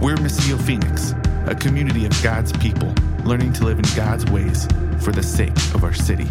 [0.00, 1.12] We're Missio Phoenix,
[1.44, 4.66] a community of God's people learning to live in God's ways
[4.98, 6.24] for the sake of our city.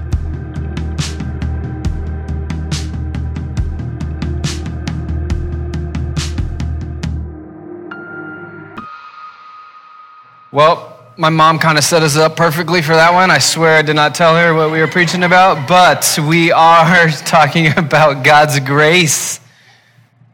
[10.52, 13.30] Well, my mom kind of set us up perfectly for that one.
[13.30, 17.08] I swear I did not tell her what we were preaching about, but we are
[17.26, 19.40] talking about God's grace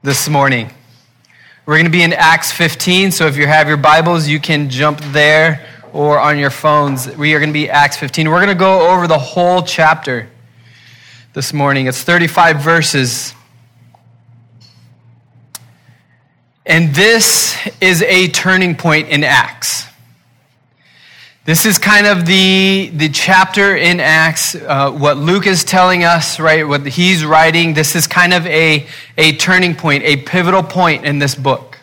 [0.03, 0.69] this morning.
[1.65, 4.69] We're going to be in Acts 15, so if you have your Bibles, you can
[4.69, 7.07] jump there or on your phones.
[7.17, 8.29] We are going to be Acts 15.
[8.29, 10.29] We're going to go over the whole chapter
[11.33, 11.87] this morning.
[11.87, 13.33] It's 35 verses.
[16.67, 19.87] And this is a turning point in Acts.
[21.45, 26.39] This is kind of the, the chapter in Acts, uh, what Luke is telling us,
[26.39, 26.67] right?
[26.67, 27.75] What he's writing.
[27.75, 31.77] This is kind of a, a turning point, a pivotal point in this book.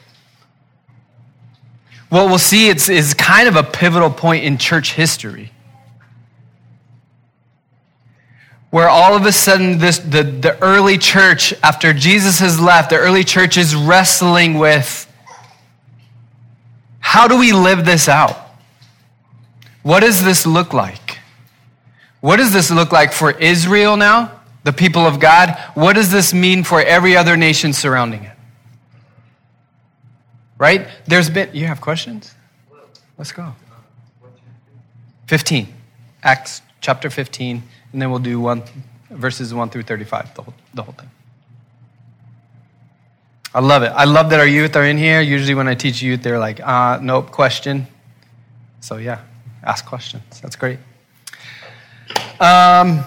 [2.09, 5.53] What we'll see it's, is kind of a pivotal point in church history.
[8.70, 12.98] Where all of a sudden, this, the, the early church, after Jesus has left, the
[12.98, 15.08] early church is wrestling with
[16.98, 18.42] how do we live this out?
[19.83, 21.19] What does this look like?
[22.20, 25.58] What does this look like for Israel now, the people of God?
[25.74, 28.36] What does this mean for every other nation surrounding it?
[30.56, 30.86] Right?
[31.06, 32.34] There's been, you have questions?
[33.19, 33.55] Let's go.
[35.27, 35.66] 15.
[36.22, 38.62] Acts chapter 15, and then we'll do one,
[39.11, 41.11] verses 1 through 35, the whole, the whole thing.
[43.55, 43.89] I love it.
[43.89, 45.20] I love that our youth are in here.
[45.20, 47.86] Usually, when I teach youth, they're like, uh, nope, question.
[48.80, 49.20] So, yeah,
[49.62, 50.41] ask questions.
[50.41, 50.78] That's great.
[52.41, 53.05] Um,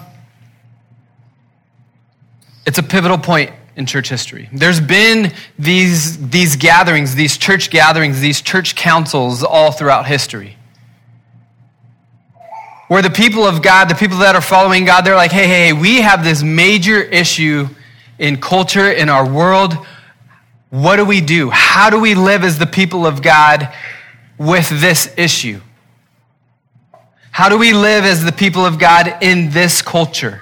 [2.65, 4.49] it's a pivotal point in church history.
[4.53, 10.57] There's been these, these gatherings, these church gatherings, these church councils all throughout history.
[12.87, 15.73] Where the people of God, the people that are following God, they're like, hey, hey,
[15.73, 17.67] we have this major issue
[18.19, 19.73] in culture, in our world.
[20.69, 21.49] What do we do?
[21.49, 23.73] How do we live as the people of God
[24.37, 25.61] with this issue?
[27.35, 30.41] How do we live as the people of God in this culture?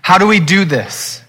[0.00, 1.22] How do we do this?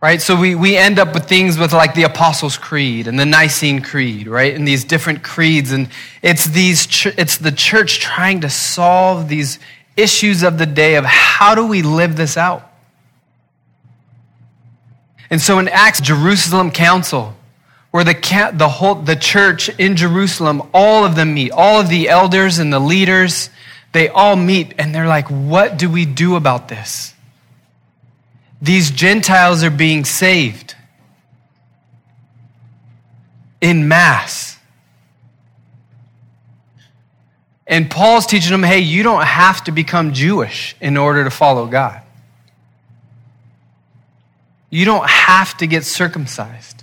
[0.00, 0.22] Right?
[0.22, 3.82] So we, we end up with things with like the Apostles' Creed and the Nicene
[3.82, 4.54] Creed, right?
[4.54, 5.72] And these different creeds.
[5.72, 5.88] And
[6.22, 6.86] it's, these,
[7.18, 9.58] it's the church trying to solve these
[9.96, 12.72] issues of the day of how do we live this out?
[15.30, 17.34] And so in Acts, Jerusalem Council,
[17.94, 22.08] where the, the, whole, the church in Jerusalem, all of them meet, all of the
[22.08, 23.50] elders and the leaders,
[23.92, 27.14] they all meet and they're like, what do we do about this?
[28.60, 30.74] These Gentiles are being saved
[33.60, 34.58] in mass.
[37.64, 41.66] And Paul's teaching them hey, you don't have to become Jewish in order to follow
[41.66, 42.02] God.
[44.68, 46.73] You don't have to get circumcised.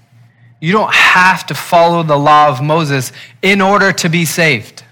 [0.61, 3.11] You don't have to follow the law of Moses
[3.41, 4.83] in order to be saved.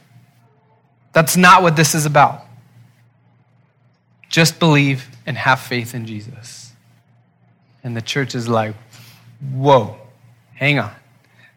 [1.14, 2.44] That's not what this is about.
[4.30, 6.74] Just believe and have faith in Jesus.
[7.84, 8.76] And the church is like,
[9.54, 9.96] whoa,
[10.56, 10.92] hang on.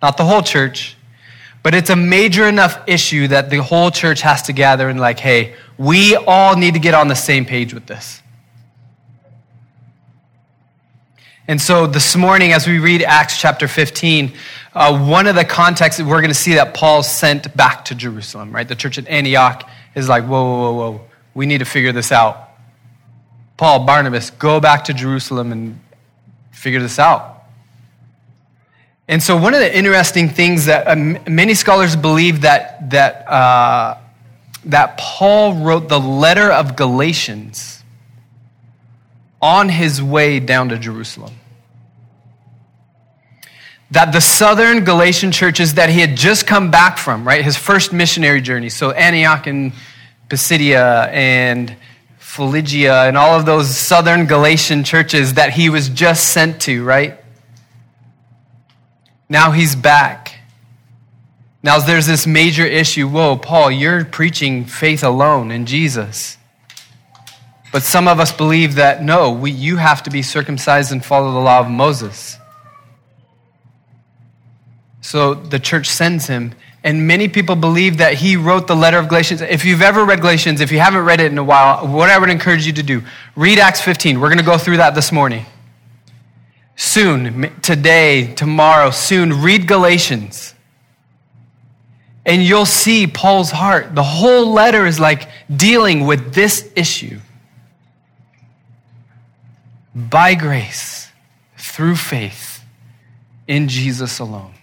[0.01, 0.97] Not the whole church,
[1.63, 5.19] but it's a major enough issue that the whole church has to gather and, like,
[5.19, 8.22] hey, we all need to get on the same page with this.
[11.49, 14.33] And so this morning, as we read Acts chapter 15,
[14.75, 18.53] uh, one of the contexts we're going to see that Paul sent back to Jerusalem,
[18.53, 18.67] right?
[18.67, 21.01] The church at Antioch is like, whoa, whoa, whoa, whoa,
[21.35, 22.51] we need to figure this out.
[23.57, 25.81] Paul, Barnabas, go back to Jerusalem and
[26.53, 27.43] figure this out.
[29.09, 30.95] And so, one of the interesting things that uh,
[31.29, 33.99] many scholars believe that, that, uh,
[34.67, 37.82] that Paul wrote the letter of Galatians
[39.43, 41.35] on his way down to Jerusalem.
[43.91, 47.93] That the southern Galatian churches that he had just come back from, right, his first
[47.93, 49.73] missionary journey, so Antioch and
[50.31, 51.77] Pisidia and
[52.19, 57.19] Phrygia and all of those southern Galatian churches that he was just sent to, right?
[59.29, 60.39] Now he's back.
[61.63, 63.09] Now there's this major issue.
[63.09, 66.39] Whoa, Paul, you're preaching faith alone in Jesus.
[67.73, 71.33] But some of us believe that no, we, you have to be circumcised and follow
[71.33, 72.37] the law of Moses.
[75.01, 76.55] So the church sends him.
[76.85, 79.41] And many people believe that he wrote the letter of Galatians.
[79.41, 82.19] If you've ever read Galatians, if you haven't read it in a while, what I
[82.19, 83.03] would encourage you to do,
[83.37, 84.21] read Acts 15.
[84.21, 85.47] We're going to go through that this morning.
[86.75, 90.55] Soon, today, tomorrow, soon, read Galatians.
[92.27, 93.95] And you'll see Paul's heart.
[93.95, 97.19] The whole letter is like dealing with this issue.
[99.95, 101.09] By grace,
[101.57, 102.65] through faith,
[103.47, 104.55] in Jesus alone.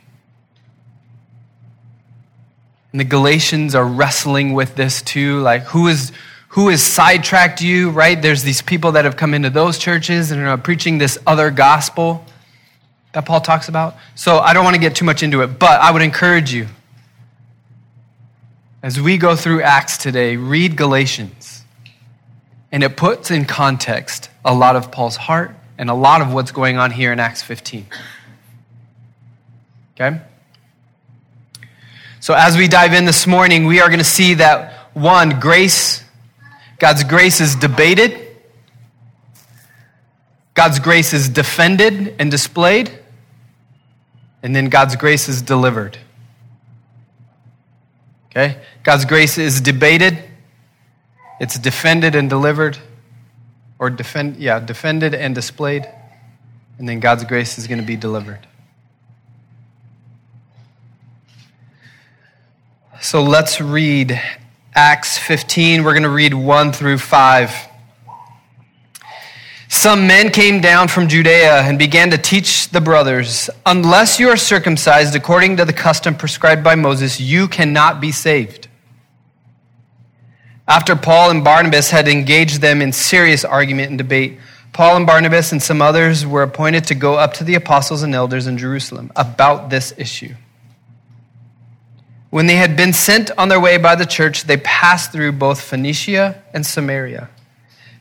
[2.92, 5.40] And the Galatians are wrestling with this too.
[5.42, 6.12] Like, who is
[6.50, 8.20] who has sidetracked you, right?
[8.20, 12.26] There's these people that have come into those churches and are preaching this other gospel
[13.12, 13.96] that Paul talks about.
[14.16, 16.68] So I don't want to get too much into it, but I would encourage you
[18.82, 21.39] as we go through Acts today, read Galatians.
[22.72, 26.52] And it puts in context a lot of Paul's heart and a lot of what's
[26.52, 27.86] going on here in Acts 15.
[29.96, 30.20] Okay?
[32.20, 36.04] So as we dive in this morning, we are going to see that one, grace,
[36.78, 38.28] God's grace is debated.
[40.54, 42.92] God's grace is defended and displayed.
[44.44, 45.98] And then God's grace is delivered.
[48.28, 48.58] Okay?
[48.84, 50.22] God's grace is debated,
[51.40, 52.78] it's defended and delivered,
[53.80, 55.88] or defend, yeah, defended and displayed,
[56.78, 58.48] and then God's grace is going to be delivered.
[63.02, 64.22] So let's read
[64.76, 65.84] Acts 15.
[65.84, 67.70] We're going to read 1 through 5.
[69.68, 74.38] Some men came down from Judea and began to teach the brothers Unless you are
[74.38, 78.69] circumcised according to the custom prescribed by Moses, you cannot be saved.
[80.70, 84.40] After Paul and Barnabas had engaged them in serious argument and debate,
[84.72, 88.16] Paul and Barnabas and some others were appointed to go up to the apostles and
[88.16, 90.36] elders in Jerusalem about this issue.
[92.30, 95.60] When they had been sent on their way by the church, they passed through both
[95.60, 97.30] Phoenicia and Samaria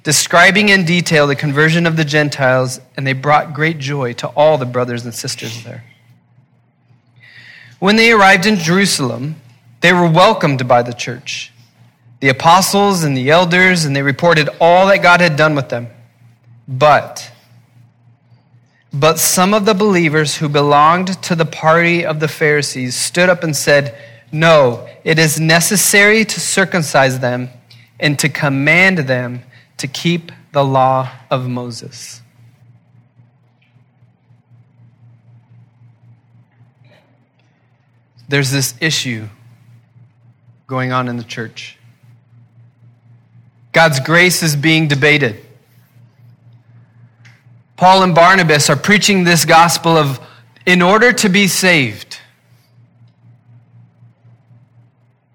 [0.08, 4.56] describing in detail the conversion of the Gentiles, and they brought great joy to all
[4.56, 5.84] the brothers and sisters there.
[7.78, 9.36] When they arrived in Jerusalem,
[9.82, 11.52] they were welcomed by the church,
[12.20, 15.88] the apostles and the elders, and they reported all that God had done with them.
[16.66, 17.30] But,
[18.92, 23.44] but some of the believers who belonged to the party of the Pharisees stood up
[23.44, 23.96] and said,
[24.32, 27.50] No, it is necessary to circumcise them
[28.00, 29.42] and to command them
[29.78, 32.20] to keep the law of Moses.
[38.28, 39.28] There's this issue
[40.66, 41.77] going on in the church.
[43.78, 45.36] God's grace is being debated.
[47.76, 50.18] Paul and Barnabas are preaching this gospel of
[50.66, 52.18] in order to be saved,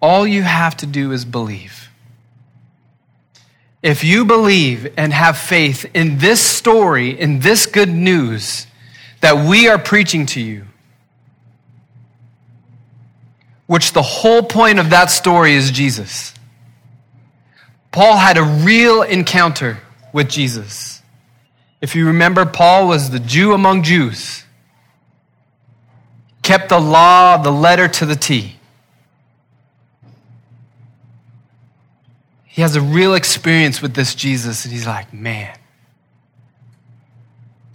[0.01, 1.87] all you have to do is believe.
[3.81, 8.67] If you believe and have faith in this story, in this good news
[9.21, 10.65] that we are preaching to you,
[13.67, 16.33] which the whole point of that story is Jesus.
[17.93, 19.77] Paul had a real encounter
[20.11, 21.01] with Jesus.
[21.79, 24.43] If you remember, Paul was the Jew among Jews,
[26.41, 28.55] kept the law, the letter to the T.
[32.45, 35.55] He has a real experience with this Jesus, and he's like, man,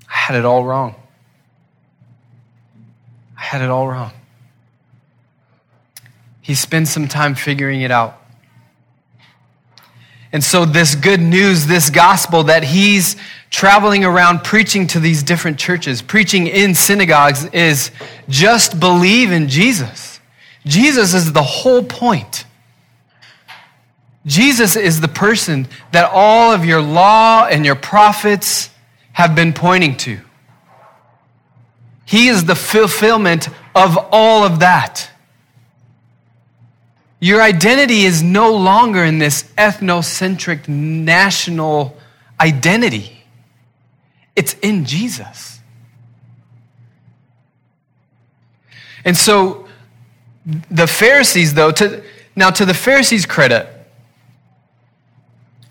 [0.08, 0.96] I had it all wrong.
[3.36, 4.10] I had it all wrong.
[6.40, 8.20] He spends some time figuring it out.
[10.32, 13.16] And so, this good news, this gospel that he's
[13.50, 17.90] traveling around preaching to these different churches, preaching in synagogues, is
[18.28, 20.20] just believe in Jesus.
[20.66, 22.44] Jesus is the whole point.
[24.26, 28.68] Jesus is the person that all of your law and your prophets
[29.12, 30.20] have been pointing to.
[32.04, 35.10] He is the fulfillment of all of that.
[37.20, 41.96] Your identity is no longer in this ethnocentric national
[42.40, 43.24] identity,
[44.36, 45.60] it's in Jesus.
[49.04, 49.66] And so
[50.70, 52.02] the Pharisees, though, to,
[52.36, 53.66] now to the Pharisees' credit,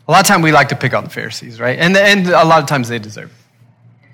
[0.08, 1.78] a lot of time we like to pick on the Pharisees, right?
[1.78, 4.06] And, and a lot of times they deserve it.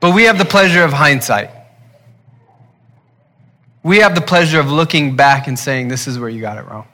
[0.00, 1.50] But we have the pleasure of hindsight.
[3.82, 6.66] We have the pleasure of looking back and saying, this is where you got it
[6.66, 6.86] wrong.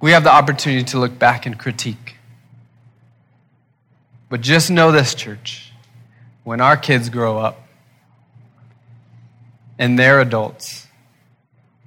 [0.00, 2.16] We have the opportunity to look back and critique.
[4.28, 5.72] But just know this, church.
[6.44, 7.60] When our kids grow up
[9.78, 10.86] and they're adults,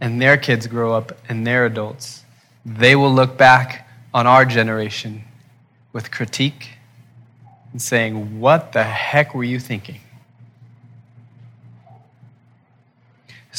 [0.01, 2.23] and their kids grow up and they're adults,
[2.65, 5.23] they will look back on our generation
[5.91, 6.69] with critique
[7.71, 9.99] and saying, What the heck were you thinking?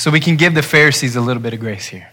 [0.01, 2.11] So we can give the Pharisees a little bit of grace here.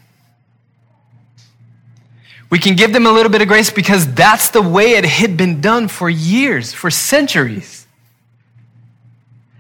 [2.50, 5.38] We can give them a little bit of grace because that's the way it had
[5.38, 7.88] been done for years, for centuries.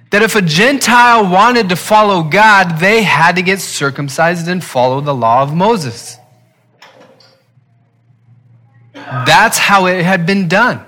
[0.10, 5.00] That if a Gentile wanted to follow God, they had to get circumcised and follow
[5.00, 6.18] the law of Moses.
[8.94, 10.84] That's how it had been done.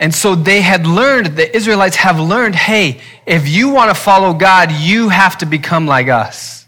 [0.00, 4.32] And so they had learned, the Israelites have learned hey, if you want to follow
[4.32, 6.66] God, you have to become like us.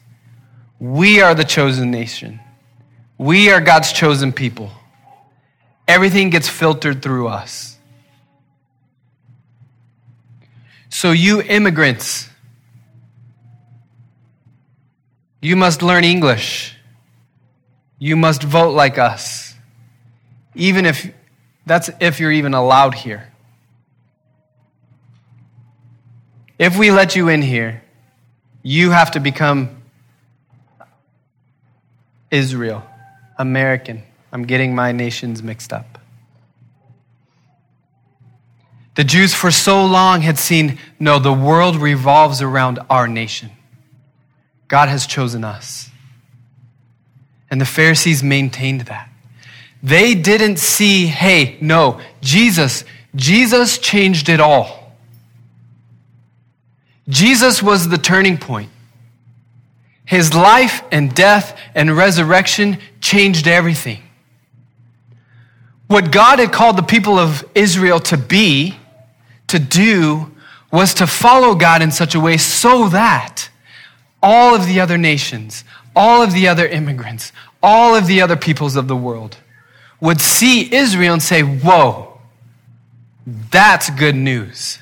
[0.80, 2.40] We are the chosen nation,
[3.16, 4.70] we are God's chosen people.
[5.86, 7.76] Everything gets filtered through us.
[10.88, 12.28] So, you immigrants,
[15.40, 16.76] you must learn English.
[17.98, 19.54] You must vote like us.
[20.54, 21.12] Even if
[21.66, 23.32] that's if you're even allowed here.
[26.58, 27.82] If we let you in here,
[28.62, 29.82] you have to become
[32.30, 32.84] Israel,
[33.38, 34.02] American.
[34.32, 35.98] I'm getting my nations mixed up.
[38.94, 43.50] The Jews for so long had seen no, the world revolves around our nation.
[44.68, 45.90] God has chosen us.
[47.50, 49.09] And the Pharisees maintained that.
[49.82, 52.84] They didn't see, hey, no, Jesus,
[53.14, 54.94] Jesus changed it all.
[57.08, 58.70] Jesus was the turning point.
[60.04, 64.02] His life and death and resurrection changed everything.
[65.86, 68.76] What God had called the people of Israel to be,
[69.48, 70.30] to do,
[70.70, 73.48] was to follow God in such a way so that
[74.22, 75.64] all of the other nations,
[75.96, 77.32] all of the other immigrants,
[77.62, 79.36] all of the other peoples of the world
[80.00, 82.18] would see Israel and say, Whoa,
[83.26, 84.78] that's good news.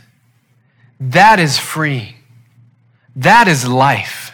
[1.01, 2.17] That is free.
[3.17, 4.33] That is life.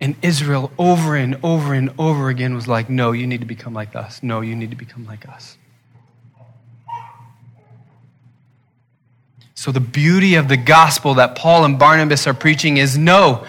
[0.00, 3.74] And Israel, over and over and over again, was like, No, you need to become
[3.74, 4.22] like us.
[4.22, 5.56] No, you need to become like us.
[9.54, 13.46] So, the beauty of the gospel that Paul and Barnabas are preaching is no,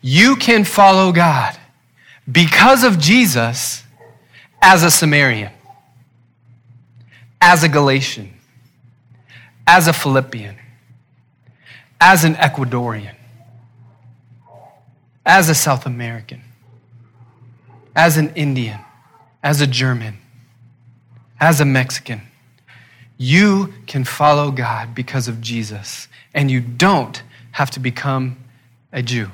[0.00, 1.58] you can follow God
[2.30, 3.82] because of Jesus
[4.60, 5.52] as a Samaritan,
[7.40, 8.34] as a Galatian,
[9.66, 10.56] as a Philippian,
[12.00, 13.14] as an Ecuadorian,
[15.24, 16.42] as a South American,
[17.94, 18.80] as an Indian,
[19.42, 20.18] as a German,
[21.40, 22.22] as a Mexican
[23.18, 28.36] you can follow God because of Jesus, and you don't have to become
[28.92, 29.30] a Jew.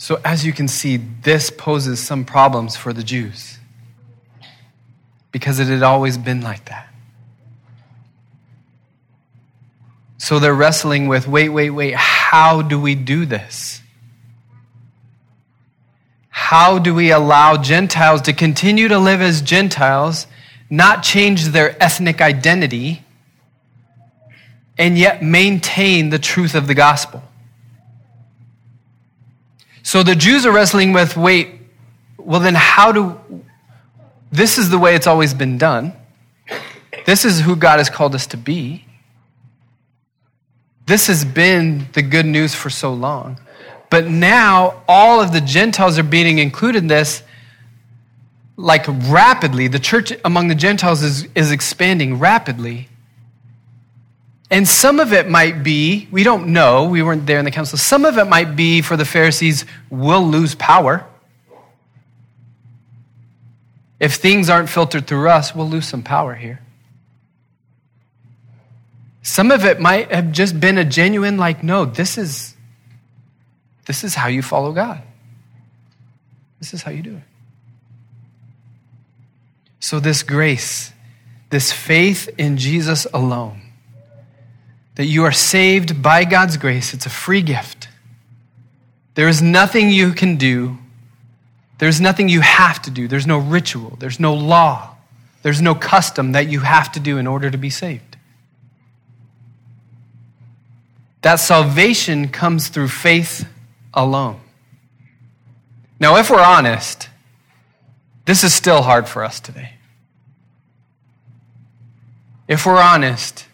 [0.00, 3.58] So, as you can see, this poses some problems for the Jews
[5.30, 6.88] because it had always been like that.
[10.16, 13.82] So they're wrestling with wait, wait, wait, how do we do this?
[16.30, 20.26] How do we allow Gentiles to continue to live as Gentiles,
[20.70, 23.04] not change their ethnic identity,
[24.78, 27.22] and yet maintain the truth of the gospel?
[29.90, 31.48] So the Jews are wrestling with wait,
[32.16, 33.18] well, then how do.
[34.30, 35.92] This is the way it's always been done.
[37.06, 38.84] This is who God has called us to be.
[40.86, 43.40] This has been the good news for so long.
[43.90, 47.24] But now all of the Gentiles are being included in this
[48.56, 49.66] like rapidly.
[49.66, 52.89] The church among the Gentiles is, is expanding rapidly.
[54.50, 57.78] And some of it might be, we don't know, we weren't there in the council.
[57.78, 61.06] Some of it might be for the Pharisees, we'll lose power.
[64.00, 66.60] If things aren't filtered through us, we'll lose some power here.
[69.22, 72.56] Some of it might have just been a genuine, like, no, this is
[73.86, 75.02] this is how you follow God.
[76.60, 77.22] This is how you do it.
[79.80, 80.92] So, this grace,
[81.48, 83.62] this faith in Jesus alone,
[84.96, 87.88] that you are saved by God's grace, it's a free gift.
[89.14, 90.78] There is nothing you can do,
[91.78, 94.96] there's nothing you have to do, there's no ritual, there's no law,
[95.42, 98.16] there's no custom that you have to do in order to be saved.
[101.22, 103.46] That salvation comes through faith
[103.92, 104.40] alone.
[105.98, 107.08] Now, if we're honest,
[108.24, 109.74] this is still hard for us today.
[112.48, 113.46] If we're honest,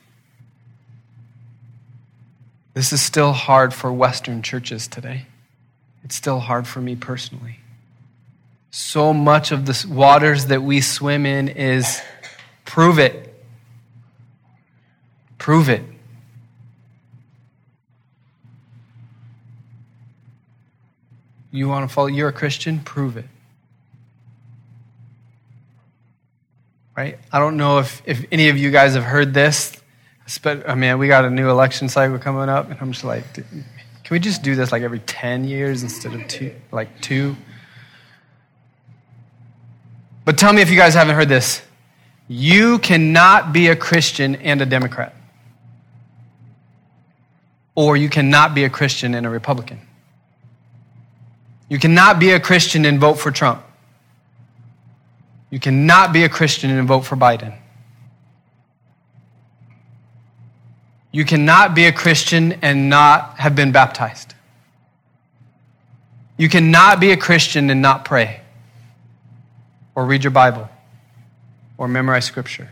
[2.77, 5.25] this is still hard for Western churches today.
[6.05, 7.61] It's still hard for me personally.
[8.71, 12.03] So much of the waters that we swim in is
[12.67, 13.35] prove it.
[15.39, 15.85] Prove it.
[21.53, 22.81] You want to follow, you're a Christian?
[22.81, 23.25] Prove it.
[26.95, 27.19] Right?
[27.33, 29.81] I don't know if, if any of you guys have heard this.
[30.45, 33.65] I mean, we got a new election cycle coming up, and I'm just like, can
[34.11, 37.37] we just do this like every 10 years instead of two, like two?
[40.25, 41.63] But tell me if you guys haven't heard this.
[42.29, 45.15] You cannot be a Christian and a Democrat.
[47.77, 49.81] Or you cannot be a Christian and a Republican.
[51.69, 53.63] You cannot be a Christian and vote for Trump.
[55.51, 57.57] You cannot be a Christian and vote for Biden.
[61.17, 64.35] You cannot be a Christian and not have been baptized.
[66.37, 68.43] You cannot be a Christian and not pray
[69.95, 70.69] or read your Bible
[71.79, 72.69] or memorize scripture.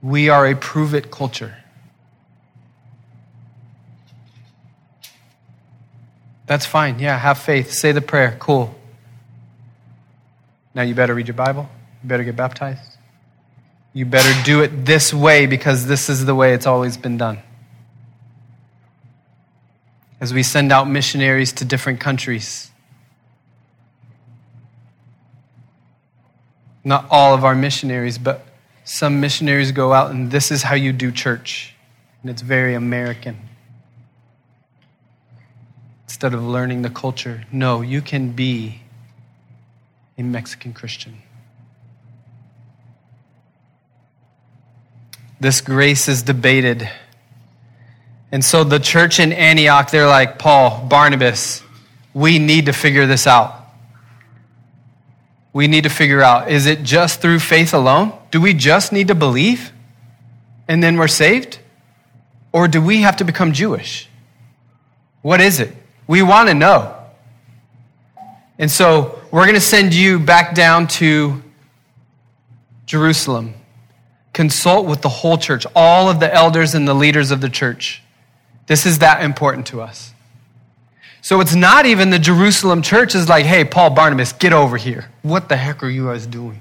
[0.00, 1.54] We are a prove it culture.
[6.46, 7.00] That's fine.
[7.00, 7.70] Yeah, have faith.
[7.70, 8.34] Say the prayer.
[8.38, 8.74] Cool.
[10.74, 11.68] Now you better read your Bible.
[12.02, 12.87] You better get baptized.
[13.92, 17.38] You better do it this way because this is the way it's always been done.
[20.20, 22.70] As we send out missionaries to different countries,
[26.84, 28.46] not all of our missionaries, but
[28.84, 31.74] some missionaries go out and this is how you do church.
[32.22, 33.48] And it's very American
[36.04, 37.44] instead of learning the culture.
[37.52, 38.82] No, you can be
[40.16, 41.22] a Mexican Christian.
[45.40, 46.88] This grace is debated.
[48.32, 51.62] And so the church in Antioch, they're like, Paul, Barnabas,
[52.12, 53.54] we need to figure this out.
[55.52, 58.12] We need to figure out is it just through faith alone?
[58.30, 59.72] Do we just need to believe
[60.66, 61.58] and then we're saved?
[62.52, 64.08] Or do we have to become Jewish?
[65.22, 65.74] What is it?
[66.06, 66.94] We want to know.
[68.58, 71.42] And so we're going to send you back down to
[72.86, 73.54] Jerusalem.
[74.38, 78.04] Consult with the whole church, all of the elders and the leaders of the church.
[78.68, 80.12] This is that important to us.
[81.22, 85.10] So it's not even the Jerusalem church is like, hey, Paul Barnabas, get over here.
[85.22, 86.60] What the heck are you guys doing?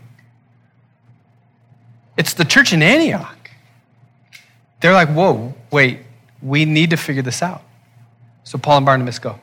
[2.17, 3.51] It's the church in Antioch.
[4.81, 5.99] They're like, whoa, wait,
[6.41, 7.61] we need to figure this out.
[8.43, 9.39] So Paul and Barnabas go.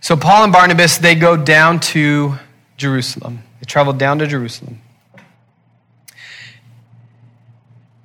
[0.00, 2.36] So Paul and Barnabas, they go down to
[2.78, 3.42] Jerusalem.
[3.60, 4.80] They travel down to Jerusalem.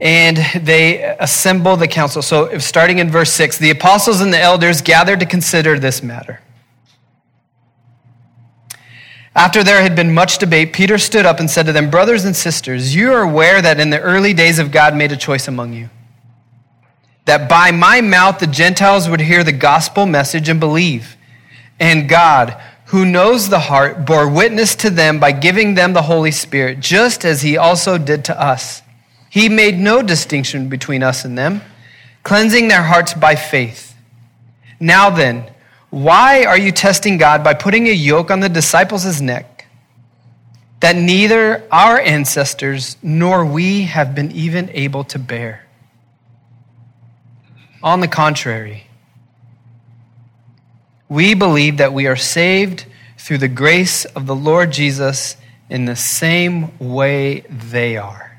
[0.02, 2.22] And they assemble the council.
[2.22, 6.42] So, starting in verse 6, the apostles and the elders gathered to consider this matter.
[9.34, 12.36] After there had been much debate, Peter stood up and said to them, Brothers and
[12.36, 15.72] sisters, you are aware that in the early days of God made a choice among
[15.72, 15.90] you
[17.26, 21.16] that by my mouth the Gentiles would hear the gospel message and believe.
[21.80, 26.32] And God, who knows the heart, bore witness to them by giving them the Holy
[26.32, 28.82] Spirit, just as he also did to us.
[29.32, 31.62] He made no distinction between us and them,
[32.22, 33.96] cleansing their hearts by faith.
[34.78, 35.50] Now then,
[35.90, 39.68] why are you testing God by putting a yoke on the disciples' neck
[40.82, 45.66] that neither our ancestors nor we have been even able to bear?
[47.82, 48.88] On the contrary,
[51.08, 52.86] we believe that we are saved
[53.18, 55.38] through the grace of the Lord Jesus
[55.70, 58.31] in the same way they are.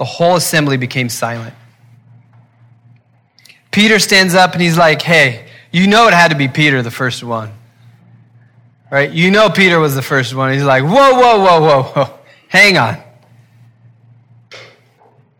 [0.00, 1.52] The whole assembly became silent.
[3.70, 6.90] Peter stands up and he's like, Hey, you know it had to be Peter, the
[6.90, 7.52] first one.
[8.90, 9.10] Right?
[9.10, 10.54] You know Peter was the first one.
[10.54, 12.18] He's like, Whoa, whoa, whoa, whoa, whoa.
[12.48, 12.96] Hang on.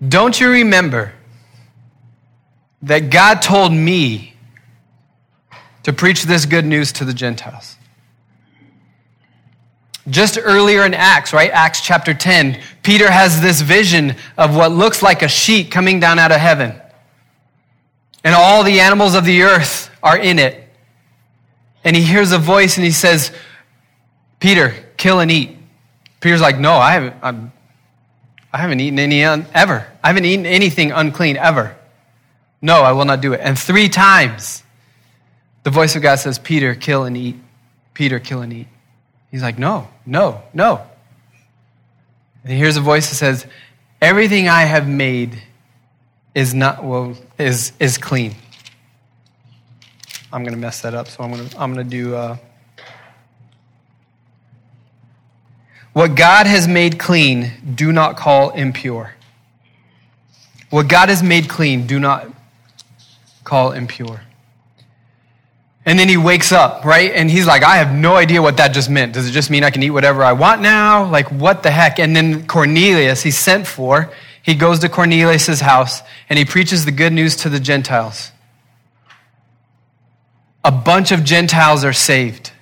[0.07, 1.15] Don't you remember
[2.83, 4.35] that God told me
[5.85, 7.79] to preach this good news to the Gentiles?
[10.09, 11.51] Just earlier in Acts, right?
[11.51, 16.19] Acts chapter 10, Peter has this vision of what looks like a sheet coming down
[16.19, 16.81] out of heaven.
[18.25, 20.69] And all the animals of the earth are in it.
[21.85, 23.33] And he hears a voice and he says,
[24.39, 25.57] Peter, kill and eat.
[26.21, 27.53] Peter's like, No, I haven't,
[28.53, 29.87] I haven't eaten any un- ever.
[30.03, 31.77] I haven't eaten anything unclean ever.
[32.63, 33.41] No, I will not do it.
[33.43, 34.63] And three times,
[35.63, 37.37] the voice of God says, Peter, kill and eat.
[37.95, 38.69] Peter, kill and eat.
[39.31, 40.83] He's like, no, no, no.
[42.43, 43.47] And he hears a voice that says,
[44.01, 45.43] Everything I have made
[46.35, 48.35] is not well is is clean.
[50.33, 52.37] I'm to mess that up, so I'm to I'm to do uh,
[55.93, 57.53] what God has made clean.
[57.75, 59.15] Do not call impure.
[60.71, 62.29] What God has made clean, do not
[63.45, 64.23] call impure.
[65.87, 67.11] And then he wakes up, right?
[67.13, 69.15] And he's like, I have no idea what that just meant.
[69.15, 71.09] Does it just mean I can eat whatever I want now?
[71.11, 71.99] Like, what the heck?
[71.99, 74.13] And then Cornelius, he's sent for,
[74.43, 78.31] he goes to Cornelius' house and he preaches the good news to the Gentiles.
[80.65, 82.53] A bunch of Gentiles are saved.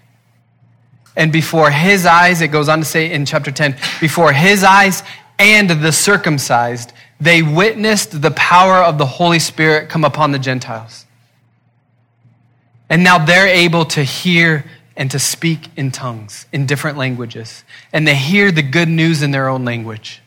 [1.16, 5.02] And before his eyes, it goes on to say in chapter 10, before his eyes
[5.40, 11.06] and the circumcised, they witnessed the power of the Holy Spirit come upon the Gentiles.
[12.90, 14.64] And now they're able to hear
[14.96, 17.64] and to speak in tongues, in different languages.
[17.92, 20.22] And they hear the good news in their own language.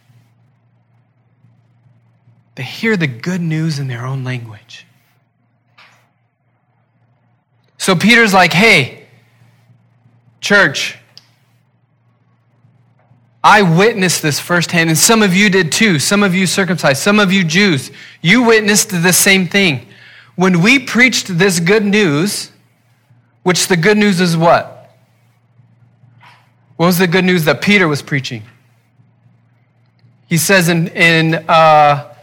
[2.56, 4.86] They hear the good news in their own language.
[7.78, 9.08] So Peter's like, hey,
[10.40, 10.98] church,
[13.44, 15.98] I witnessed this firsthand, and some of you did too.
[15.98, 17.92] Some of you circumcised, some of you Jews.
[18.22, 19.88] You witnessed the same thing.
[20.42, 22.52] When we preached this good news,
[23.44, 24.92] which the good news is what?
[26.78, 28.42] What was the good news that Peter was preaching?
[30.26, 32.16] He says in, in, uh,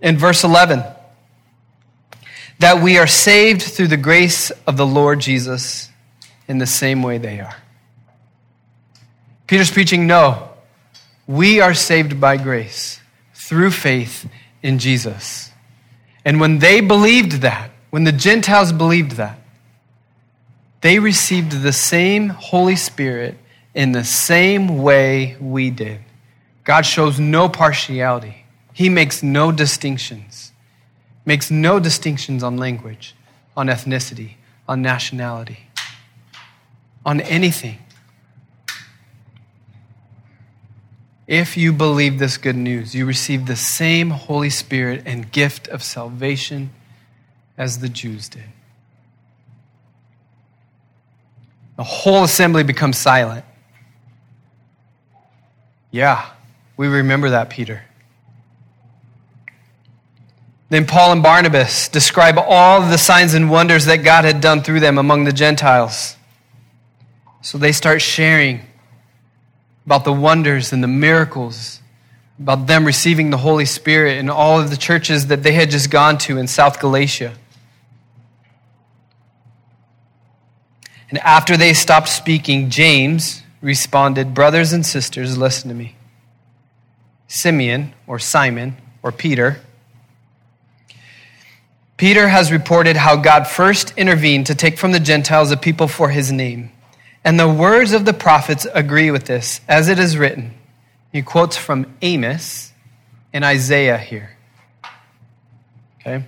[0.00, 0.84] in verse 11
[2.60, 5.90] that we are saved through the grace of the Lord Jesus
[6.46, 7.56] in the same way they are.
[9.48, 10.50] Peter's preaching, no,
[11.26, 13.00] we are saved by grace
[13.34, 14.24] through faith
[14.62, 15.47] in Jesus.
[16.24, 19.38] And when they believed that, when the Gentiles believed that,
[20.80, 23.36] they received the same Holy Spirit
[23.74, 26.00] in the same way we did.
[26.64, 28.44] God shows no partiality.
[28.72, 30.52] He makes no distinctions.
[31.24, 33.14] Makes no distinctions on language,
[33.56, 34.34] on ethnicity,
[34.68, 35.68] on nationality,
[37.04, 37.78] on anything.
[41.28, 45.82] If you believe this good news, you receive the same Holy Spirit and gift of
[45.82, 46.70] salvation
[47.58, 48.44] as the Jews did.
[51.76, 53.44] The whole assembly becomes silent.
[55.90, 56.30] Yeah,
[56.78, 57.82] we remember that, Peter.
[60.70, 64.80] Then Paul and Barnabas describe all the signs and wonders that God had done through
[64.80, 66.16] them among the Gentiles.
[67.42, 68.67] So they start sharing
[69.88, 71.80] about the wonders and the miracles,
[72.38, 75.90] about them receiving the Holy Spirit in all of the churches that they had just
[75.90, 77.32] gone to in South Galatia.
[81.08, 85.96] And after they stopped speaking, James responded, Brothers and sisters, listen to me.
[87.26, 89.62] Simeon, or Simon, or Peter,
[91.96, 96.10] Peter has reported how God first intervened to take from the Gentiles a people for
[96.10, 96.72] his name.
[97.24, 100.54] And the words of the prophets agree with this, as it is written.
[101.12, 102.72] He quotes from Amos
[103.32, 104.36] and Isaiah here.
[106.00, 106.24] Okay?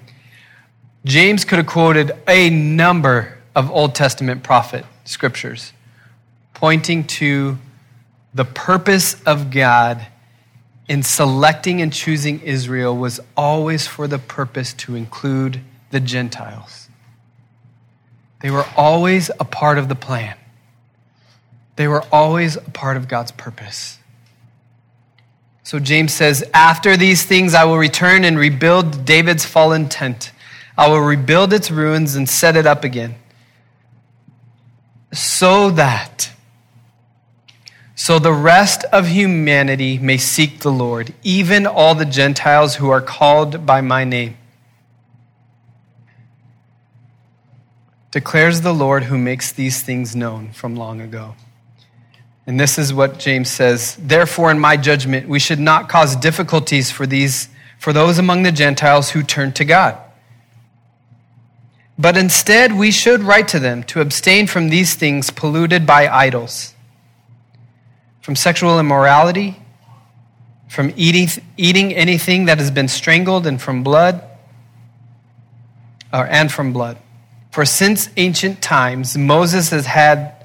[1.04, 5.72] James could have quoted a number of Old Testament prophet scriptures
[6.54, 7.58] pointing to
[8.34, 10.06] the purpose of God
[10.88, 16.88] in selecting and choosing Israel was always for the purpose to include the Gentiles.
[18.40, 20.36] They were always a part of the plan.
[21.80, 23.98] They were always a part of God's purpose.
[25.62, 30.30] So James says, After these things I will return and rebuild David's fallen tent.
[30.76, 33.14] I will rebuild its ruins and set it up again.
[35.14, 36.30] So that,
[37.94, 43.00] so the rest of humanity may seek the Lord, even all the Gentiles who are
[43.00, 44.36] called by my name.
[48.10, 51.36] Declares the Lord who makes these things known from long ago.
[52.46, 53.96] And this is what James says.
[54.00, 57.48] Therefore, in my judgment, we should not cause difficulties for these,
[57.78, 59.98] for those among the Gentiles who turn to God.
[61.98, 66.74] But instead, we should write to them to abstain from these things polluted by idols,
[68.22, 69.62] from sexual immorality,
[70.66, 74.24] from eating, eating anything that has been strangled, and from blood,
[76.10, 76.96] or, and from blood.
[77.50, 80.39] For since ancient times, Moses has had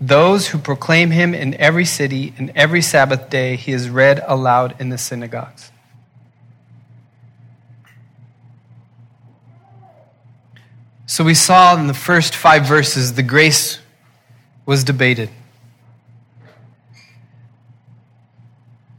[0.00, 4.74] those who proclaim him in every city, and every Sabbath day he is read aloud
[4.80, 5.70] in the synagogues.
[11.04, 13.80] So we saw in the first five verses the grace
[14.64, 15.28] was debated.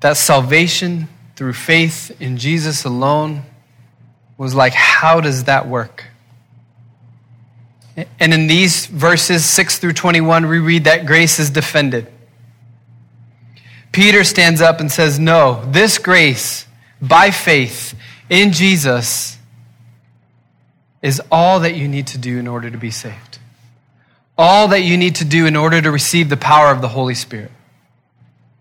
[0.02, 3.44] That salvation through faith in Jesus alone
[4.38, 6.11] was like, how does that work?
[7.96, 12.12] And in these verses, 6 through 21, we read that grace is defended.
[13.92, 16.66] Peter stands up and says, No, this grace
[17.02, 17.94] by faith
[18.30, 19.38] in Jesus
[21.02, 23.40] is all that you need to do in order to be saved.
[24.38, 27.16] All that you need to do in order to receive the power of the Holy
[27.16, 27.52] Spirit.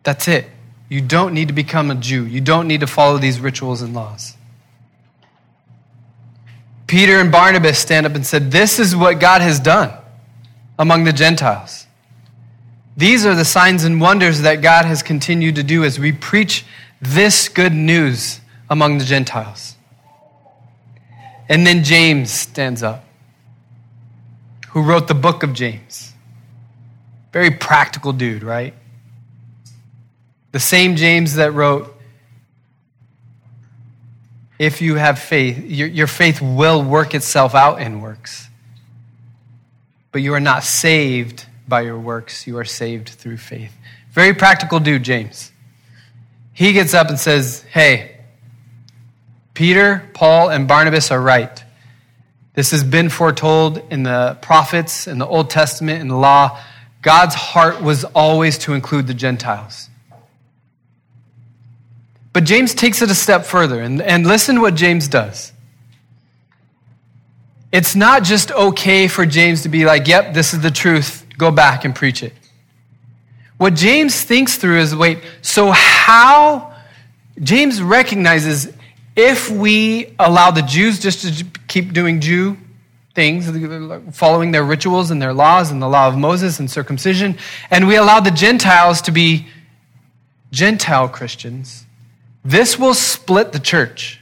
[0.02, 0.46] That's it.
[0.88, 2.26] You don't need to become a Jew.
[2.26, 4.36] You don't need to follow these rituals and laws.
[6.90, 9.92] Peter and Barnabas stand up and said, This is what God has done
[10.76, 11.86] among the Gentiles.
[12.96, 16.64] These are the signs and wonders that God has continued to do as we preach
[17.00, 19.76] this good news among the Gentiles.
[21.48, 23.04] And then James stands up,
[24.70, 26.12] who wrote the book of James.
[27.32, 28.74] Very practical dude, right?
[30.50, 31.96] The same James that wrote,
[34.60, 38.46] if you have faith, your, your faith will work itself out in works.
[40.12, 43.74] But you are not saved by your works, you are saved through faith.
[44.10, 45.50] Very practical dude, James.
[46.52, 48.18] He gets up and says, Hey,
[49.54, 51.64] Peter, Paul, and Barnabas are right.
[52.52, 56.60] This has been foretold in the prophets, in the Old Testament, in the law.
[57.00, 59.89] God's heart was always to include the Gentiles.
[62.32, 65.52] But James takes it a step further, and, and listen to what James does.
[67.72, 71.50] It's not just okay for James to be like, yep, this is the truth, go
[71.50, 72.32] back and preach it.
[73.58, 76.74] What James thinks through is wait, so how?
[77.42, 78.72] James recognizes
[79.16, 82.56] if we allow the Jews just to keep doing Jew
[83.14, 83.50] things,
[84.16, 87.36] following their rituals and their laws and the law of Moses and circumcision,
[87.70, 89.46] and we allow the Gentiles to be
[90.50, 91.86] Gentile Christians,
[92.44, 94.20] this will split the church.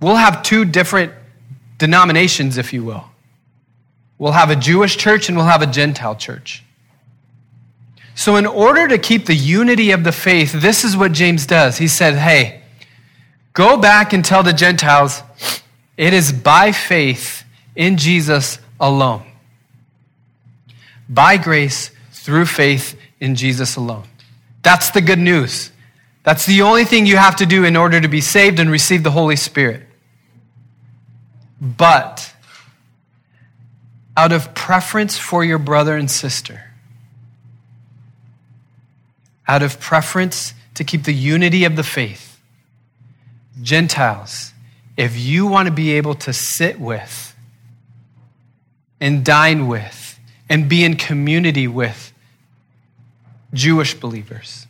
[0.00, 1.12] We'll have two different
[1.78, 3.04] denominations, if you will.
[4.18, 6.62] We'll have a Jewish church and we'll have a Gentile church.
[8.14, 11.78] So, in order to keep the unity of the faith, this is what James does.
[11.78, 12.62] He said, Hey,
[13.52, 15.22] go back and tell the Gentiles
[15.96, 19.24] it is by faith in Jesus alone.
[21.08, 24.06] By grace, through faith in Jesus alone.
[24.62, 25.70] That's the good news.
[26.24, 29.02] That's the only thing you have to do in order to be saved and receive
[29.02, 29.82] the Holy Spirit.
[31.60, 32.32] But
[34.16, 36.72] out of preference for your brother and sister,
[39.46, 42.40] out of preference to keep the unity of the faith,
[43.60, 44.52] Gentiles,
[44.96, 47.36] if you want to be able to sit with
[49.00, 52.12] and dine with and be in community with
[53.52, 54.63] Jewish believers,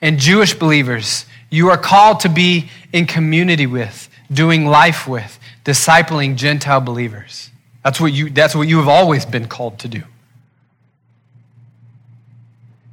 [0.00, 6.36] and Jewish believers, you are called to be in community with, doing life with, discipling
[6.36, 7.50] Gentile believers.
[7.82, 10.02] That's what you, that's what you have always been called to do.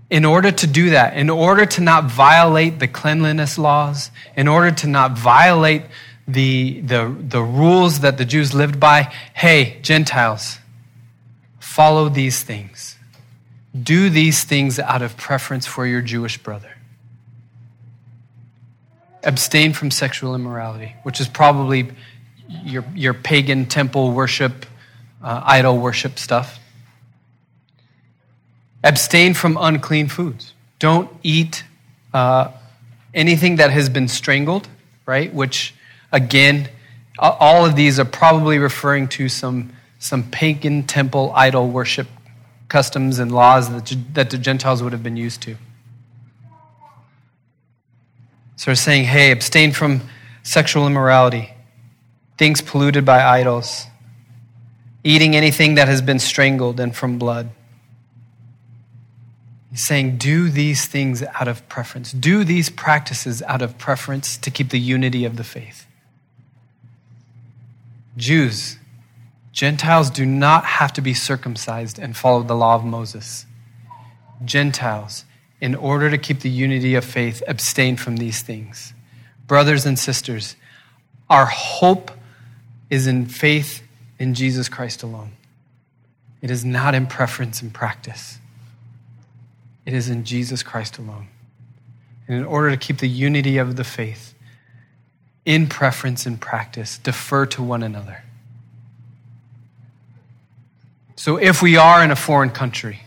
[0.10, 4.72] In order to do that, in order to not violate the cleanliness laws, in order
[4.72, 5.84] to not violate
[6.28, 10.60] the, the, the rules that the Jews lived by, hey, Gentiles,
[11.60, 12.98] follow these things.
[13.78, 16.75] Do these things out of preference for your Jewish brother
[19.26, 21.92] abstain from sexual immorality, which is probably
[22.64, 24.66] your, your pagan temple worship,
[25.24, 26.60] uh, idol worship stuff.
[28.84, 30.54] Abstain from unclean foods.
[30.78, 31.64] Don't eat
[32.14, 32.52] uh,
[33.14, 34.68] anything that has been strangled,
[35.06, 35.34] right?
[35.34, 35.74] Which,
[36.12, 36.70] again,
[37.18, 42.08] all of these are probably referring to some, some pagan temple idol worship
[42.68, 45.56] customs and laws that, that the Gentiles would have been used to.
[48.56, 50.02] So we're saying, hey, abstain from
[50.44, 51.54] sexual immorality,
[52.38, 53.86] things polluted by idols,
[55.04, 57.50] eating anything that has been strangled and from blood.
[59.72, 62.14] He's saying, do these things out of preference.
[62.14, 65.86] Do these practices out of preference to keep the unity of the faith.
[68.16, 68.78] Jews,
[69.52, 73.46] Gentiles do not have to be circumcised and follow the law of Moses.
[74.44, 75.26] Gentiles,
[75.62, 78.94] in order to keep the unity of faith, abstain from these things.
[79.48, 80.56] Brothers and sisters,
[81.30, 82.12] our hope
[82.90, 83.82] is in faith
[84.20, 85.32] in Jesus Christ alone.
[86.42, 88.38] It is not in preference and practice.
[89.86, 91.28] It is in Jesus Christ alone.
[92.28, 94.34] And in order to keep the unity of the faith,
[95.46, 98.24] in preference and practice, defer to one another.
[101.16, 103.02] So if we are in a foreign country,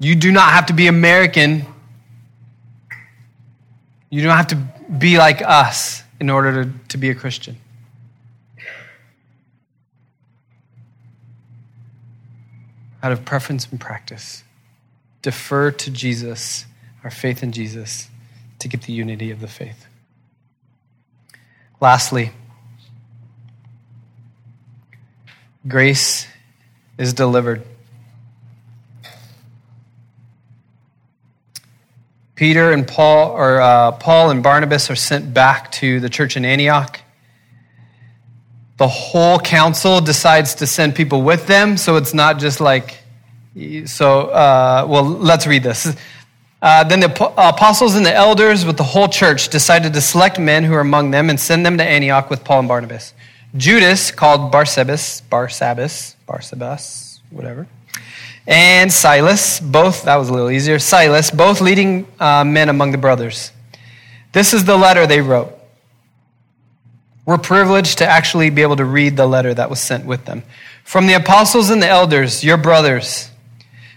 [0.00, 1.66] You do not have to be American
[4.10, 7.56] You don't have to be like us in order to, to be a Christian.
[13.02, 14.42] Out of preference and practice,
[15.22, 16.66] defer to Jesus,
[17.04, 18.08] our faith in Jesus,
[18.58, 19.86] to get the unity of the faith.
[21.80, 22.32] Lastly,
[25.66, 26.26] grace
[26.98, 27.62] is delivered.
[32.40, 36.46] Peter and Paul, or uh, Paul and Barnabas, are sent back to the church in
[36.46, 36.98] Antioch.
[38.78, 42.96] The whole council decides to send people with them, so it's not just like.
[43.84, 45.94] So, uh, well, let's read this.
[46.62, 50.64] Uh, then the apostles and the elders with the whole church decided to select men
[50.64, 53.12] who were among them and send them to Antioch with Paul and Barnabas.
[53.54, 57.66] Judas, called Barsabbas, Barsabbas, Barsabbas, whatever
[58.46, 62.98] and Silas, both, that was a little easier, Silas, both leading uh, men among the
[62.98, 63.52] brothers.
[64.32, 65.56] This is the letter they wrote.
[67.26, 70.42] We're privileged to actually be able to read the letter that was sent with them.
[70.84, 73.30] From the apostles and the elders, your brothers,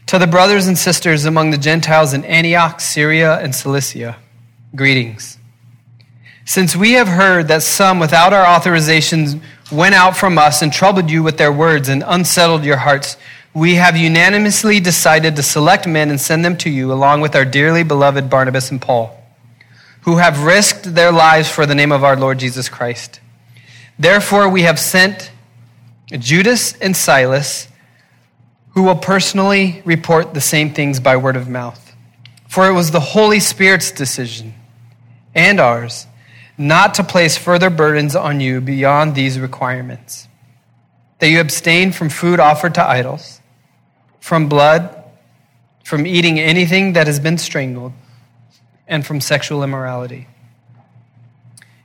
[0.07, 4.17] to the brothers and sisters among the Gentiles in Antioch, Syria, and Cilicia,
[4.75, 5.37] greetings.
[6.45, 11.09] Since we have heard that some without our authorizations went out from us and troubled
[11.09, 13.17] you with their words and unsettled your hearts,
[13.53, 17.45] we have unanimously decided to select men and send them to you, along with our
[17.45, 19.15] dearly beloved Barnabas and Paul,
[20.01, 23.19] who have risked their lives for the name of our Lord Jesus Christ.
[23.99, 25.31] Therefore, we have sent
[26.07, 27.67] Judas and Silas,
[28.71, 31.95] who will personally report the same things by word of mouth.
[32.47, 34.55] For it was the Holy Spirit's decision
[35.35, 36.07] and ours
[36.57, 40.27] not to place further burdens on you beyond these requirements
[41.19, 43.41] that you abstain from food offered to idols
[44.23, 45.03] from blood,
[45.83, 47.91] from eating anything that has been strangled,
[48.87, 50.29] and from sexual immorality.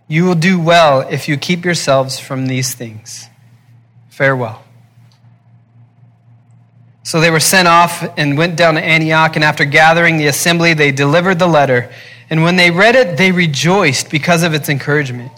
[0.06, 3.26] You will do well if you keep yourselves from these things.
[4.08, 4.62] Farewell.
[7.02, 10.74] So they were sent off and went down to Antioch, and after gathering the assembly,
[10.74, 11.90] they delivered the letter.
[12.30, 15.32] And when they read it, they rejoiced because of its encouragement.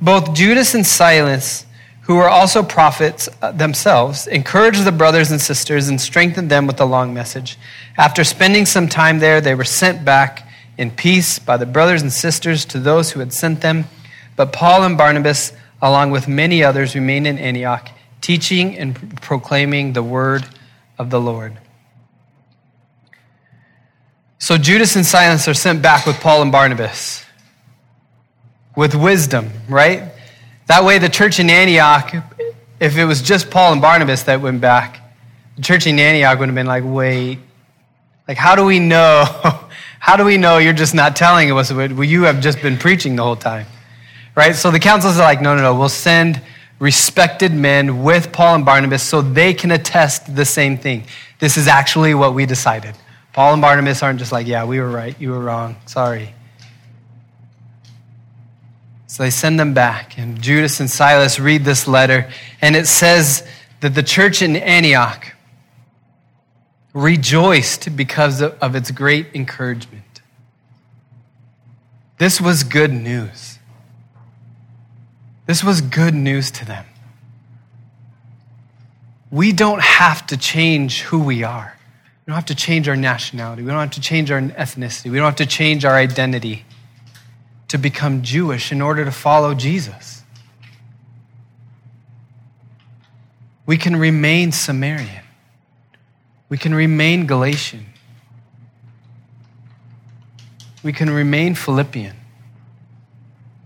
[0.00, 1.65] Both Judas and Silas
[2.06, 6.76] who were also prophets uh, themselves, encouraged the brothers and sisters and strengthened them with
[6.76, 7.58] the long message.
[7.96, 12.12] After spending some time there, they were sent back in peace by the brothers and
[12.12, 13.86] sisters to those who had sent them.
[14.36, 17.88] But Paul and Barnabas, along with many others, remained in Antioch,
[18.20, 20.46] teaching and proclaiming the word
[20.98, 21.58] of the Lord.
[24.38, 27.24] So Judas and Silas are sent back with Paul and Barnabas
[28.76, 30.12] with wisdom, right?
[30.66, 32.12] That way, the church in Antioch,
[32.80, 35.00] if it was just Paul and Barnabas that went back,
[35.56, 37.38] the church in Antioch would have been like, wait,
[38.26, 39.24] like, how do we know?
[39.98, 43.16] How do we know you're just not telling us what you have just been preaching
[43.16, 43.66] the whole time?
[44.36, 44.54] Right?
[44.54, 46.40] So the councils are like, no, no, no, we'll send
[46.78, 51.04] respected men with Paul and Barnabas so they can attest the same thing.
[51.40, 52.94] This is actually what we decided.
[53.32, 56.35] Paul and Barnabas aren't just like, yeah, we were right, you were wrong, sorry.
[59.16, 62.28] So they send them back, and Judas and Silas read this letter,
[62.60, 63.48] and it says
[63.80, 65.32] that the church in Antioch
[66.92, 70.20] rejoiced because of its great encouragement.
[72.18, 73.58] This was good news.
[75.46, 76.84] This was good news to them.
[79.30, 81.74] We don't have to change who we are.
[82.26, 83.62] We don't have to change our nationality.
[83.62, 85.10] We don't have to change our ethnicity.
[85.10, 86.66] We don't have to change our identity
[87.68, 90.22] to become Jewish in order to follow Jesus.
[93.66, 95.24] We can remain Samaritan.
[96.48, 97.86] We can remain Galatian.
[100.84, 102.16] We can remain Philippian.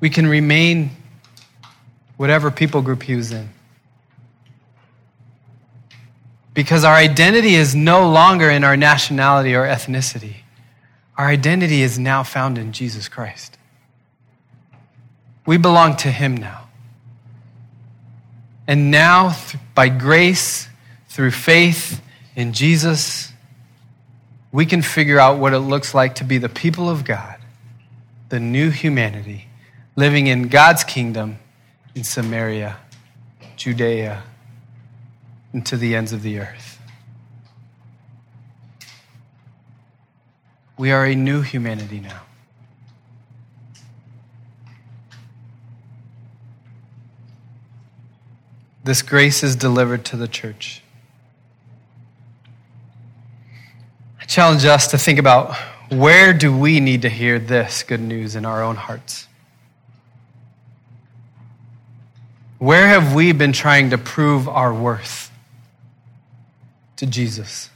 [0.01, 0.91] We can remain
[2.17, 3.51] whatever people group he was in.
[6.55, 10.37] Because our identity is no longer in our nationality or ethnicity.
[11.19, 13.59] Our identity is now found in Jesus Christ.
[15.51, 16.69] We belong to Him now.
[18.69, 19.37] And now,
[19.75, 20.69] by grace,
[21.09, 22.01] through faith
[22.37, 23.33] in Jesus,
[24.53, 27.37] we can figure out what it looks like to be the people of God,
[28.29, 29.49] the new humanity,
[29.97, 31.41] living in God's kingdom
[31.97, 32.77] in Samaria,
[33.57, 34.23] Judea,
[35.53, 36.79] and to the ends of the earth.
[40.79, 42.21] We are a new humanity now.
[48.83, 50.83] This grace is delivered to the church.
[54.21, 55.55] I challenge us to think about
[55.91, 59.27] Where do we need to hear this good news in our own hearts?
[62.59, 65.31] Where have we been trying to prove our worth
[66.97, 67.71] to Jesus?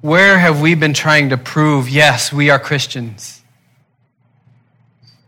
[0.00, 3.42] Where have we been trying to prove, yes, we are Christians?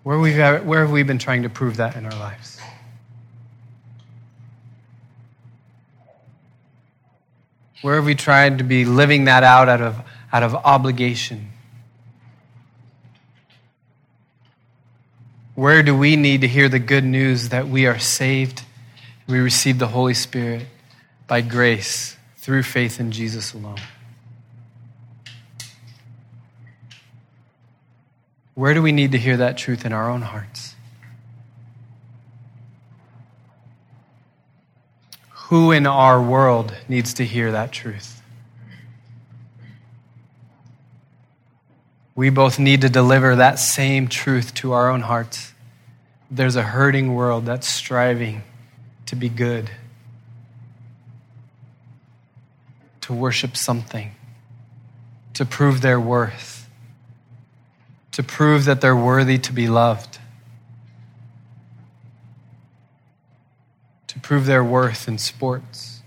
[0.05, 2.58] Where, we where have we been trying to prove that in our lives?
[7.83, 10.01] Where have we tried to be living that out out of,
[10.33, 11.51] out of obligation?
[15.55, 18.63] Where do we need to hear the good news that we are saved?
[19.27, 20.67] We receive the Holy Spirit
[21.27, 23.81] by grace through faith in Jesus alone.
[28.55, 30.75] Where do we need to hear that truth in our own hearts?
[35.49, 38.21] Who in our world needs to hear that truth?
[42.15, 45.55] We both need to deliver that same truth to our own hearts.
[46.31, 48.43] There's a hurting world that's striving
[49.07, 49.71] to be good,
[53.01, 54.11] to worship something,
[55.33, 56.69] to prove their worth,
[58.13, 60.19] to prove that they're worthy to be loved.
[64.23, 66.03] Prove their worth in sports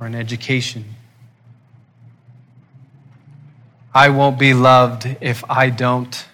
[0.00, 0.96] or in education.
[3.94, 6.26] I won't be loved if I don't.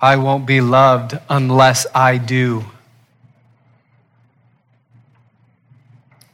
[0.00, 2.64] I won't be loved unless I do.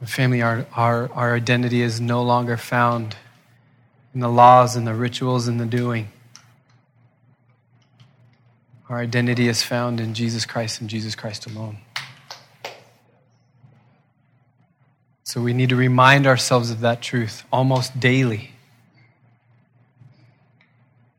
[0.03, 3.15] Family, our, our, our identity is no longer found
[4.13, 6.07] in the laws and the rituals and the doing.
[8.89, 11.77] Our identity is found in Jesus Christ and Jesus Christ alone.
[15.23, 18.51] So we need to remind ourselves of that truth almost daily.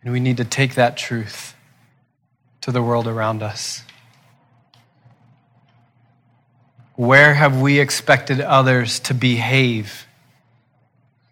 [0.02, 1.54] And we need to take that truth
[2.62, 3.84] to the world around us.
[6.96, 10.06] Where have we expected others to behave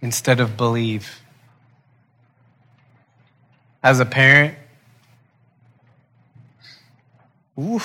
[0.00, 1.20] instead of believe?
[3.82, 4.57] As a parent,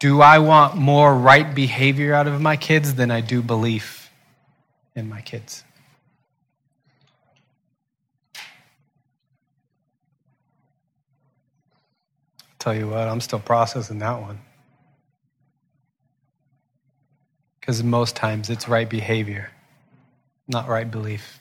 [0.00, 4.10] Do I want more right behavior out of my kids than I do belief
[4.96, 5.62] in my kids?
[12.58, 14.40] Tell you what, I'm still processing that one.
[17.60, 19.52] Because most times it's right behavior,
[20.48, 21.37] not right belief.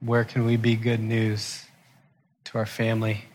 [0.00, 1.66] Where can we be good news
[2.44, 3.26] to our family,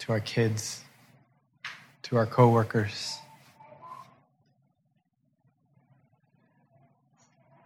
[0.00, 0.82] to our kids,
[2.02, 3.16] to our coworkers?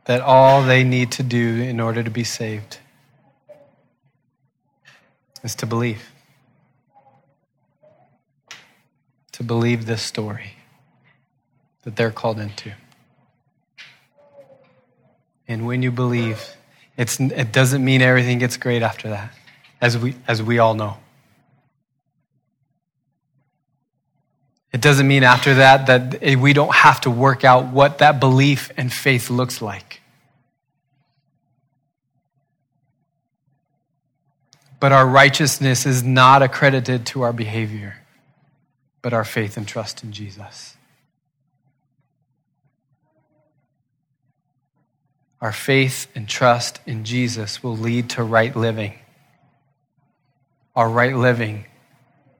[0.05, 2.78] That all they need to do in order to be saved
[5.43, 6.12] is to believe.
[9.32, 10.53] To believe this story
[11.82, 12.72] that they're called into.
[15.49, 16.57] And when you believe,
[16.97, 19.32] it's, it doesn't mean everything gets great after that,
[19.80, 20.97] as we, as we all know.
[24.72, 28.70] It doesn't mean after that that we don't have to work out what that belief
[28.76, 30.03] and faith looks like.
[34.78, 37.97] But our righteousness is not accredited to our behavior,
[39.01, 40.76] but our faith and trust in Jesus.
[45.41, 48.95] Our faith and trust in Jesus will lead to right living.
[50.74, 51.66] Our right living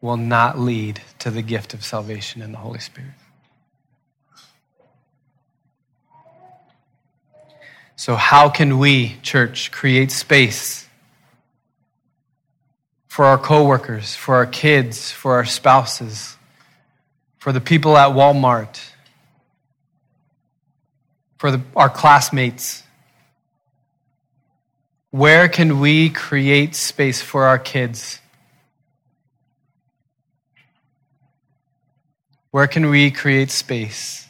[0.01, 3.13] will not lead to the gift of salvation in the Holy Spirit.
[7.97, 10.87] So, how can we, church, create space
[13.09, 16.37] for our coworkers, for our kids, for our spouses,
[17.39, 18.79] for the people at Walmart,
[21.39, 22.83] for the, our classmates?
[25.17, 28.21] Where can we create space for our kids?
[32.51, 34.29] Where can we create space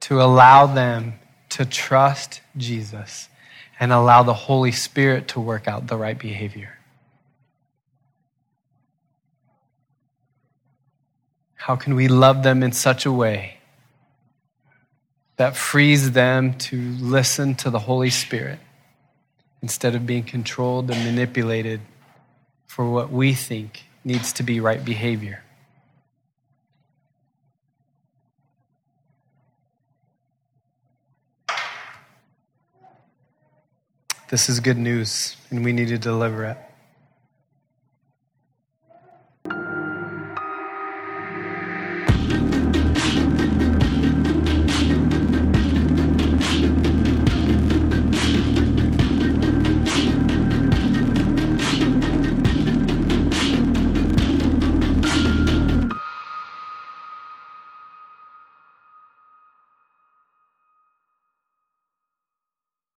[0.00, 1.14] to allow them
[1.50, 3.28] to trust Jesus
[3.78, 6.76] and allow the Holy Spirit to work out the right behavior?
[11.54, 13.58] How can we love them in such a way
[15.36, 18.58] that frees them to listen to the Holy Spirit?
[19.64, 21.80] Instead of being controlled and manipulated
[22.66, 25.42] for what we think needs to be right behavior.
[34.28, 36.58] This is good news, and we need to deliver it.